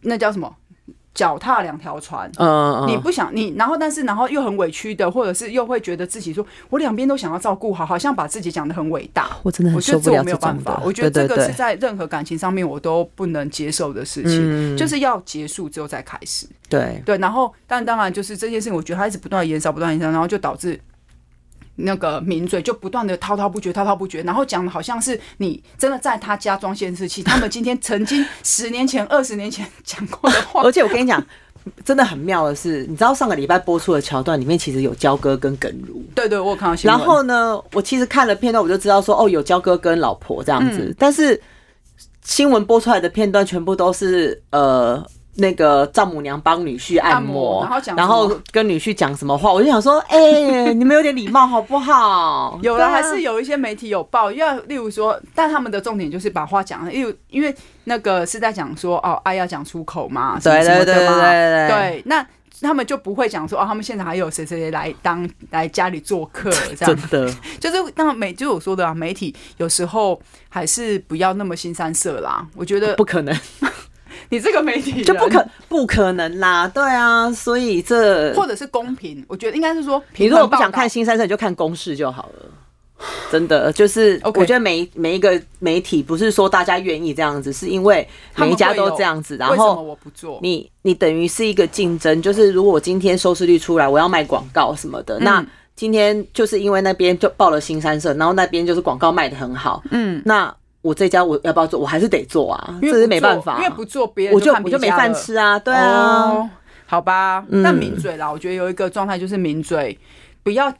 [0.02, 0.54] 那叫什么？
[1.12, 9.36] 脚踏两条船，嗯，你不想你，然后但是然后又很委屈的，或者是又会觉得自己说，我两边都想要照顾好，好像把自己讲的很伟大。
[9.42, 10.80] 我真的很受不了这种的。
[10.84, 16.46] 我觉得这个是在任何感情上面我都不能接受的事情，就是要结束之后再开始。
[16.68, 20.80] 对对，然后但当然就是这件事情，我觉得他一直不断延烧，不断延烧，然后就导致。
[21.82, 30.62] 那个名嘴就不断的滔滔不绝，滔滔不绝，然后讲的好像是你真的在他家装监视器，他们今天曾经十年前、二十年前讲过的话。
[30.64, 31.24] 而且我跟你讲，
[31.84, 36.02] 真的很妙的是，你知道上个礼拜播出的桥段里面，其实有焦哥跟耿如。
[36.14, 36.98] 对对，我有看到新闻。
[36.98, 41.40] 然后呢，我其实看了片段，我就知道说，哦，有焦哥跟老婆这样子，嗯、但是
[42.22, 45.04] 新闻播出来的片段全部都是呃。
[45.40, 52.58] 那个丈母娘帮女婿按摩，按摩，然后跟女婿讲什么话，我就想说，哎、欸， 你们有点礼貌好不好？
[52.62, 62.26] 有的还是有一些媒体有报，要例如说，但他们的重点就是把话讲，因为因为那个是在讲说，哦，爱要讲出口嘛，对对对对对对，对，那
[62.60, 73.34] 他们就不会讲说，哦，他们现在还有谁谁来当来家里做客这样，真的， 就是那媒就我说的啊，媒体有时候还是不要那么新三色啦，我觉得不可能。
[74.32, 82.46] 你这个媒体就不可不可能啦，对啊，所以这或者是公平，我觉得应该是说，你如果不想看新三色，你就看公视就好了。
[83.30, 89.36] 真的就是，我觉得每每一个媒体不是说大家愿意这样子，是因为每一家都这样子。
[89.36, 100.54] 然后我不做，你你等于是一个竞争，就是如果我今天收视率出来，我要卖广告什么的，那今天就是因为那边就报了新三色，然后那边就是广告卖的很好，嗯，那。
[100.82, 101.78] 我这家我要不要做？
[101.78, 106.50] 我还是得做啊，这是没办法，因为不做别人我就我就没饭吃啊，对啊，哦、
[106.86, 107.44] 好吧。
[107.48, 109.98] 那抿嘴啦，我觉得有一个状态就是抿嘴
[110.42, 110.72] 不要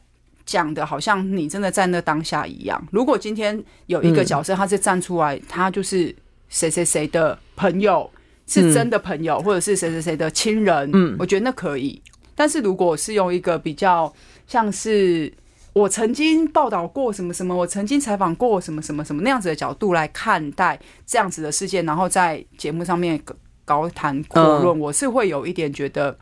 [0.43, 2.83] 讲的好像你真的在那当下一样。
[2.91, 6.15] 如果今天有一个角色，他是站出来，他就是
[6.49, 8.09] 谁谁谁的朋友，
[8.47, 12.01] 是真的朋友，或者是谁谁谁的亲人，嗯，我觉得那可以。
[12.33, 14.11] 但是如果是用一个比较
[14.47, 15.31] 像是。
[15.73, 23.19] 我曾经报道过什么什么，我曾经采访过什么什么什么那样子的角度来看待这样子的事件，然后在节目上面
[23.63, 26.17] 高谈阔论，我是会有一点觉得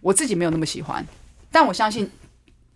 [0.00, 1.06] 我自己没有那么喜欢，
[1.50, 2.10] 但我相信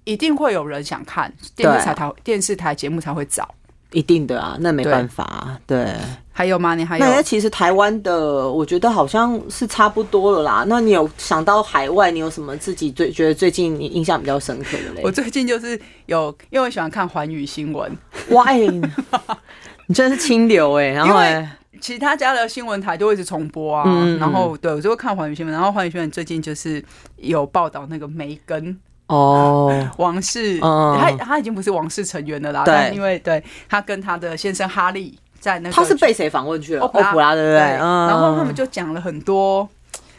[0.05, 3.53] 一定会有人想看电视台台电视台节目才会找。
[3.93, 5.97] 一定的啊，那没办法啊，对。
[6.37, 6.75] 对，还有吗？
[6.75, 7.05] 你还有？
[7.07, 10.65] 那其实台湾的，我觉得好像是差不多了啦。
[10.69, 15.01] 那你有想到海外，你有什么自己最觉得最近你印象比较深刻的嘞？
[15.03, 17.91] 我最近就是有，因为我喜欢看环宇新闻。
[18.31, 18.51] 哇，
[19.89, 20.89] 你真的是清流哎！
[20.89, 23.85] 然后哎，其他家的新闻台都会一直重播啊。
[23.87, 25.55] 嗯、然后对我就会看环宇新闻。
[25.55, 26.85] 然后环宇新闻最近就是
[27.17, 28.79] 有报道那个梅根。
[29.07, 32.65] 哦， 王室，他他已经不是王室成员了啦。
[32.65, 36.83] 对，因为对他跟他的先生哈利在那个，他是被谁访问去了？
[36.83, 37.59] 欧普拉，对不对？
[37.59, 39.69] 然后他们就讲了很多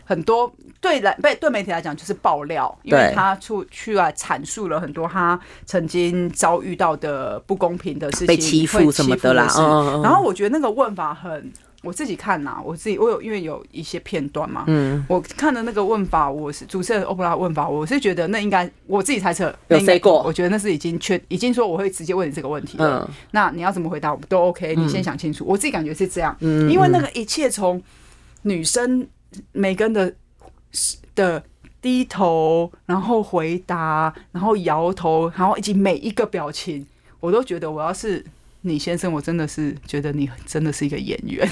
[0.05, 9.45] 很多，对来被对媒体来讲就是爆料，因为他出去来阐述了很多他曾经遭遇到的不公平的事情，被欺负什么的啦。
[10.01, 11.51] 然后我觉得那个问法很。
[11.87, 27.81] 我自己看呐，我自己我有因为有一些片段嘛，嗯，我看的那个问法，我是主持人欧布拉问法，我是觉得那应该我自己猜测有谁过，我觉得那是已经确已经说我会直接问你这个问题了，嗯，那你要怎么回答我都 OK，你先想清楚，嗯，我自己感觉是这样，嗯，因为那个一切从
[28.41, 29.07] 女生
[29.53, 30.13] 梅根的
[31.15, 31.41] 的
[31.81, 36.85] 低头，然后回答，然后摇头，然后以及每一个表情，
[37.21, 38.25] 我都觉得我要是。
[38.61, 41.47] 你先生，我真的是觉得你真的是一个演员。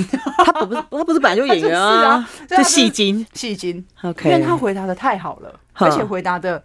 [0.45, 3.85] 他不是他不是本来就演员啊， 是戏精戏精。
[4.01, 6.63] OK，因为他回答的太好了，而且回答的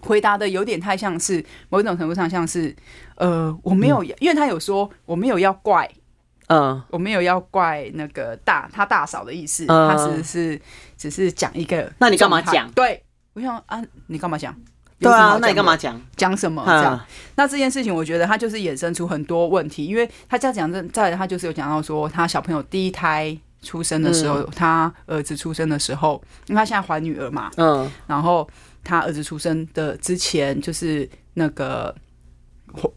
[0.00, 2.74] 回答的有点太像是某一种程度上像是
[3.16, 5.90] 呃，我没有，因为他有说我没有要怪，
[6.48, 10.60] 嗯，我没有要怪那个大他大嫂的意思，他只是
[10.96, 12.70] 只是讲一个，那你干嘛讲？
[12.72, 13.02] 对，
[13.34, 14.54] 我想啊，你干嘛讲？
[14.98, 16.00] 对啊，那你干嘛讲？
[16.16, 16.62] 讲什么？
[16.66, 16.98] 这样？
[17.34, 28.48] 那这件事情，我觉得他就是衍生出很多问题，因为他家讲这，再来他就是有讲到说，他小朋友第一胎出生的时候，嗯、他儿子出生的时候，因为他现在怀女儿嘛，嗯，然后
[28.82, 31.94] 他儿子出生的之前，就是那个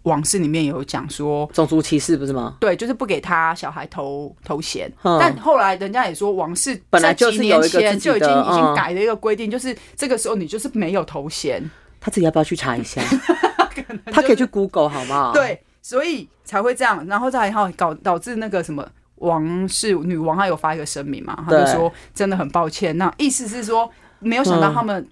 [0.03, 2.55] 往事里面有讲说种族歧视不是吗？
[2.61, 11.61] 对，就是不给他小孩头头衔，嗯、但后来人家也说往事本来就是有一个就已经已经改了一个规定，就是这个时候你就是没有头衔。
[11.99, 13.01] 他自己要不要去查一下？
[14.11, 15.33] 他可以去 Google 好不好？
[15.33, 25.07] 对，所以才会这样，然后再好搞导致那个什么王室女王，她有发一个声明嘛，她就说真的很抱歉，那意思是说没有想到他们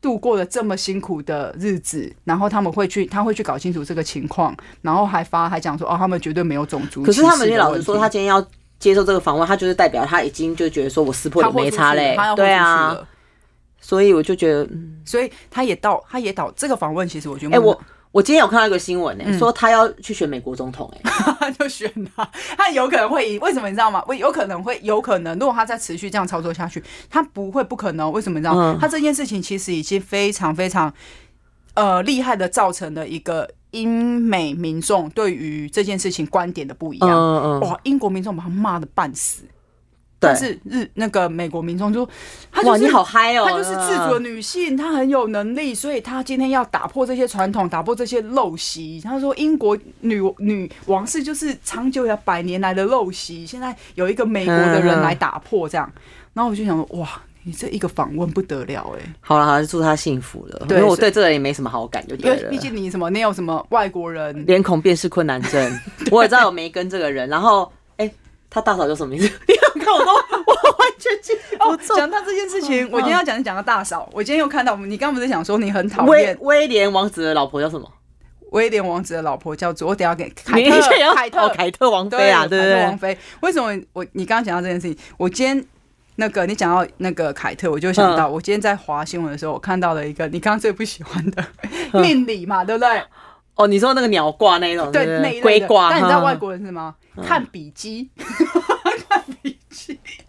[0.00, 7.02] 度过了这么辛苦的日子，嗯、然后他们会去，他会去搞清楚这个情况，然后还发还讲说哦，他们绝对没有种族。
[7.02, 8.44] 可是他们也老实说，他今天要
[8.78, 12.96] 接受这个访问，他就是代表他已经就觉得说我撕破脸没差嘞，对啊。
[13.86, 14.68] 所以我就觉得，
[15.04, 17.08] 所以他也到，他也到这个访问。
[17.08, 20.92] 其实我觉得，哎，我我今天有看到一个新闻呢、欸，说他要去选美国总统，
[21.38, 23.38] 哎， 就选他，他有可能会赢。
[23.38, 24.02] 为什么你知道吗？
[24.08, 28.10] 为有可能会有可能，如果他再持续这样操作下去，他不会不可能。
[28.10, 28.76] 为什么你知道吗？
[28.80, 30.92] 他这件事情其实已经非常非常
[31.74, 37.60] 呃厉害的，造成了一个英美民众对于这件事情观点的不一样。
[37.60, 39.44] 哇，英国民众把他骂的半死。
[40.18, 42.10] 但是日那个美国民众就说，
[42.50, 49.00] 她就是你好嗨哦，她就是自主的女性，她很有能力，所以她今天要打破这些传统，打破这些陋习。
[49.04, 55.90] 她说英国女女王室就是长久以百年来的陋习，现在有一个美国的人来打破这样。
[56.32, 57.08] 然后我就想说，哇，
[57.44, 59.14] 你这一个访问不得了哎。
[59.20, 60.64] 好了好了，祝她幸福了。
[60.66, 62.50] 对，因为我对这个人也没什么好感，就对了。
[62.50, 67.28] 毕竟你什么，你有什么外国人脸孔辨识困难症，我也知道有梅根这个人。
[67.28, 68.14] 然后，哎、欸，
[68.48, 69.30] 他大嫂叫什么名字？
[69.78, 71.94] 看我都我完全记不住。
[71.94, 74.08] 讲到这件事情，我今天要讲讲到大嫂。
[74.12, 77.90] 我今天又看到，你刚刚不是讲说你很讨厌威威廉王子的老婆叫什么？
[78.52, 83.18] 威廉王子的老婆叫做我等下给凯特凯特凯特王妃啊，对对对，王妃。
[83.40, 85.04] 为什么我你刚刚讲到这件事情？
[85.18, 85.62] 我今天
[86.14, 91.44] 那个你讲到那个凯特，我就想到我今天在华新闻的时候，我看到了一个你刚刚最不喜欢的
[92.00, 93.02] 命理嘛，对不对？
[93.56, 95.90] 哦，你说那个鸟挂那种，对，那龟卦。
[95.90, 96.94] 但你知道外国人是吗？
[97.26, 98.08] 看笔记。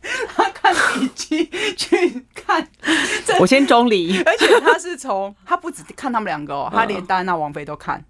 [0.36, 2.68] 他看笔记去看，
[3.40, 4.22] 我先中离。
[4.24, 8.04] 而且他是从他不止看他们两个哦，他连戴安娜王妃都看，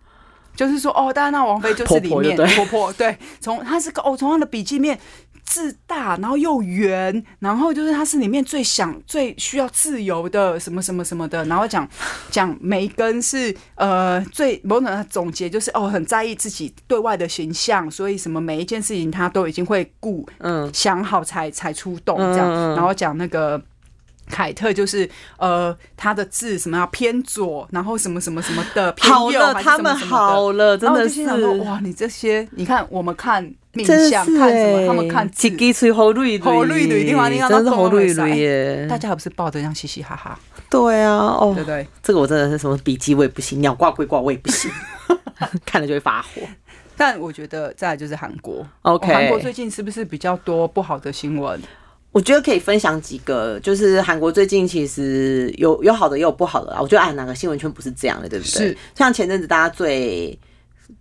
[0.55, 4.99] 就是说哦，戴安娜王妃就是里面婆婆对，从他是个哦，从他的笔记面。
[5.47, 11.87] 自大，然后又圆，然后就是他是里面最想、最需要自由的什么什么什么的，然后讲
[12.29, 23.61] 讲梅根是呃最某种总结就是哦很在意自己对外的形象，所以什么每一件事情他都已经会顾嗯想好才才出动这样，然后讲那个。
[24.29, 31.25] 凯特就是呃，他的字什么要偏左，然后什么什么什么的 偏右，好了，他们好了，真的是
[31.59, 31.79] 哇！
[31.81, 34.87] 你这些，你看我们看面相，看什么？
[34.87, 35.47] 他们看字，
[35.93, 38.87] 好绿绿，好绿绿，地方，真的好绿绿耶！
[38.89, 40.37] 大家还不是抱着这样嘻嘻哈哈？
[40.69, 44.69] 对啊，哦，对对，这个我真的是什么笔记我也不行，鸟挂龟挂我也不行，
[45.65, 46.41] 看了就会发火。
[46.97, 51.61] 但我觉得再来就是韩国，OK，韩国最近是不是比较多不好的新闻？
[52.17, 56.79] 我觉得可以分享几个，就是韩国最近其实有有好的也有不好的啦。
[56.81, 58.49] 我觉得哎，哪个新闻圈不是这样的，对不对？
[58.49, 58.77] 是。
[58.95, 60.35] 像前阵子大家最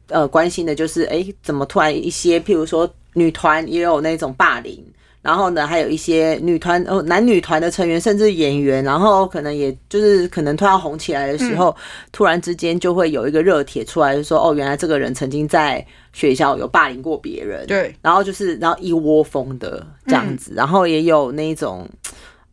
[0.09, 4.85] 呃关心的就是，哎、欸，怎么突然一些，譬如说女团也有那种霸凌。
[5.27, 11.75] 然后呢，还有一些女团哦，男女团的成员，甚至演员，然后可能也就是可能突然红起来的时候，嗯、
[12.13, 17.67] 突然之间就会有一个热帖出来，就说哦，原来这个人曾经在学校有霸凌过别人。
[17.67, 17.93] 对。
[18.01, 21.89] 然后就是，然后一窝蜂的这样子，嗯、然后也有那种，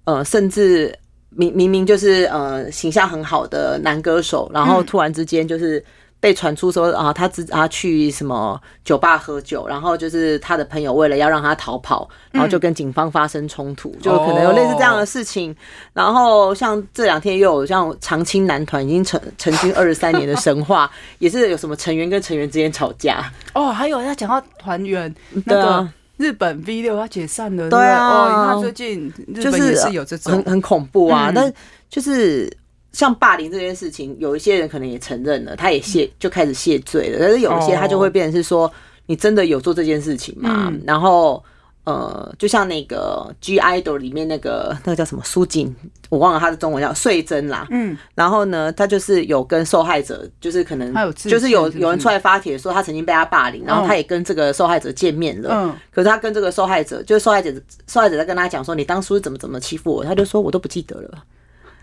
[0.05, 0.91] 呃，甚至
[1.29, 5.85] 明明明就是呃形象很好的男歌手，然后突然之间就是。
[6.23, 15.51] 被传出说啊，他自他去什么酒吧喝酒，然后就是他的朋友为了要让他逃跑，然后就跟警方发生冲突，嗯、就可能有类似这样的事情。
[15.51, 15.55] 哦、
[15.91, 23.29] 然后像这两天又有像长青男团已经成成军二十三年的神话， 也是有什么成员跟成员之间吵架。
[23.53, 30.31] 哦，还有要讲到团员那个日本 V 六要解散了，对啊，哦，他最近日本也是有这种。
[30.31, 31.53] 很很恐怖啊，嗯、但
[31.89, 32.49] 就是。
[32.93, 37.17] 像霸凌这件事情，有一些人可能也承认了，他也谢就开始谢罪了。
[37.19, 38.71] 但是有一些他就会变成是说，
[39.07, 40.67] 你真的有做这件事情吗？
[40.71, 41.43] 嗯、然后
[41.85, 45.75] 呃，就像那个 G IDOL 里面那个那个叫什么苏锦，
[46.07, 47.67] 我忘了他的中文叫穗珍啦。
[47.71, 55.49] 嗯，然后呢，他就是有跟受害者，就是可能就是有有人出来发帖说他曾经被他霸凌，然后他也跟这个受害者见面了。
[55.51, 57.51] 嗯，可是他跟这个受害者，就是受害者
[57.87, 61.23] 受害者在跟他讲说，你当初怎么怎么欺负我，他就说我都不记得了。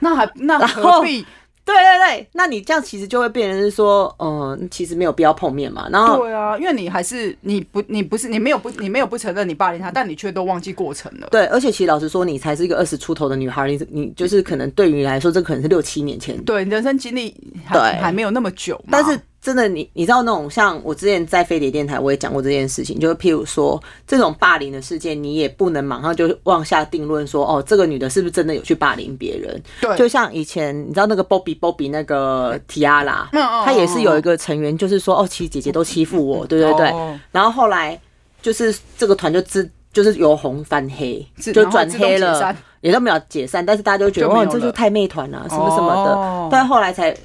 [0.00, 1.24] 那还那何必？
[1.62, 5.86] 对对对，那你这样其实就会变成是说，嗯，其实没有必要碰面嘛。
[5.92, 11.28] 然后对啊，因为你还是你不你不是你没有不你没有不承认你霸凌他，但你却都忘记过程了。
[11.30, 17.32] 对，而且其实老实说，你才是一个二十出头的女孩，你你就是可能对于你来说，这可能是六七年前，对，人生经历
[17.64, 18.88] 还对还没有那么久嘛。
[18.90, 29.62] 但是真的，你你知道那种像我之前在飞碟电台，我也讲过这件事情，就是譬如说这种霸凌的事件，你也不能马上就妄下定论说，哦，这个女的是不是真的有去霸凌别人？
[29.80, 33.24] 对，就像以前你知道那个 Bobby Bobby 那个 Tiara，
[33.64, 36.92] 他也是有一个成员，就是说，哦，其实姐姐都欺负我，对对对。
[37.32, 37.98] 然后后来
[38.42, 47.16] 就是这个团就自就是由红翻黑，就转黑了，也都没有解散，但是大家都觉得，哦，这就太妹团了，什么什么的，但后来才。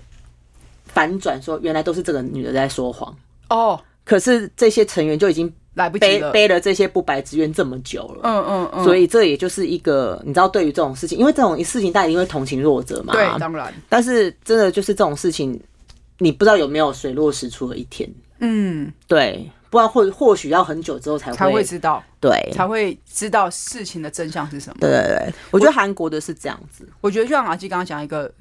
[0.96, 3.16] 反转说，原来都是这个女的在说谎
[3.50, 3.80] 哦。
[4.04, 8.22] 可是这些成员就已经来不及了，背了这些不白之冤这么久了。
[8.24, 8.84] 嗯嗯嗯。
[8.84, 13.14] 所以这也就是一个，你知道，对于这种事情，因为这种事情大家一定会同情弱者嘛。
[13.14, 13.74] 对，当然。
[13.90, 15.60] 但是真的就是这种事情，
[16.20, 18.08] 你不知道有没有水落石出的一天。
[18.40, 19.50] 嗯，对。
[19.72, 24.78] 不然或或许要很久之后才会才会知道，对，才会知道事情的真相是什么。
[24.80, 26.88] 对对对，我觉得韩国的是这样子。
[27.02, 28.32] 我觉得就像阿基刚刚讲一个。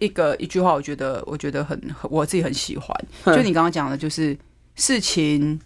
[0.00, 1.80] 一个一句话，我觉得我觉得很
[2.10, 2.94] 我自己很喜欢。
[3.26, 4.36] 就你刚刚讲的，就是
[4.74, 5.60] 事情，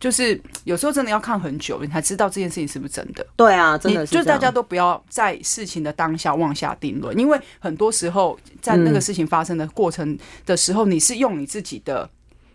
[0.00, 3.26] 就是有时候真的要看很久，你才知道这件事情是不是真的。
[3.36, 4.14] 对啊，真的是。
[4.14, 12.08] 就大家都不要在事情的当下妄下定论，因为很多时候在那个事情发生的过程的时候，你是用你自己的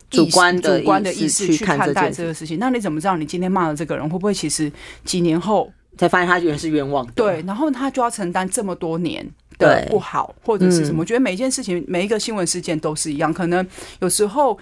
[0.10, 2.60] 主观主观的意识去看待这个事情。
[2.60, 4.72] 那你怎么知道你今天骂的这个人会不会其实
[5.06, 7.06] 几年后才发现他原来是冤枉？
[7.16, 9.26] 对，然后他就要承担这么多年。
[9.64, 11.02] 对，不好，或者是什么？
[11.02, 13.34] 我觉得每一件事情，每一个新闻事件都是一样。
[13.34, 13.66] 可能
[14.00, 14.58] 有时候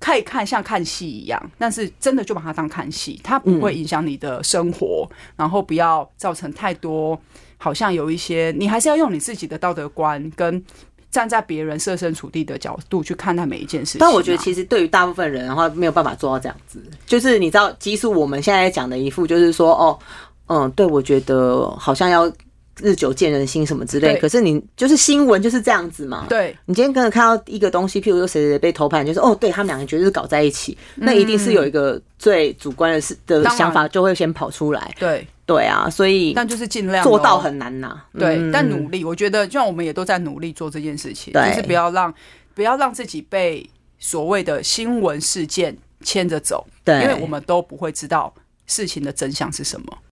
[0.00, 7.20] 可以看像看戏一样，但是真的就把它当看戏，它不会影响你的生活，然后不要造成太多。
[7.60, 10.64] 好像有一些，你还是要用你自己的道德观，跟
[11.10, 13.98] 站在别人设身处地的角度去看待每一件事情。
[13.98, 16.80] 但我觉得，其实对于大部分人的话，没有办法做到这样子。
[17.04, 19.98] 就是你知道，即使我们现在讲的一副，就是说，哦，
[20.46, 22.32] 嗯，对，我觉得好像要。
[22.82, 26.26] 日久见人心什么之类，可是你就是新闻就是这样子嘛。
[26.28, 34.94] 对，你今天可能看到一个东西，譬如说谁谁被偷拍，就是哦，对他们两个绝对是搞在一起，那一定是有一个最主观的事的想法就会先跑出来。
[34.98, 38.00] 对，对啊，所以但就是尽量做到很难呐。
[38.18, 42.12] 对，但努力，我觉得就像我们也都在努力做这件事情，就是不要让
[42.54, 43.68] 不要让自己被
[43.98, 48.32] 所谓的新闻事件牵着走，对，因为我们都不会知道
[48.66, 49.98] 事情的真相是什么。